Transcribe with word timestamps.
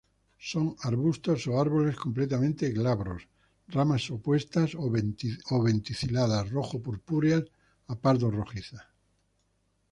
Son 0.49 0.67
arbustos 0.89 1.45
o 1.45 1.51
árboles 1.65 1.95
completamente 1.95 2.71
glabros; 2.77 3.21
ramas 3.67 4.09
opuestas 4.09 4.69
o 4.73 4.89
verticiladas, 5.61 6.49
rojo-purpúreas 6.49 7.43
a 7.91 7.93
pardo-rojizas. 8.03 8.85